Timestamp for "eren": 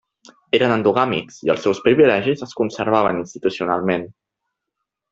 0.59-0.71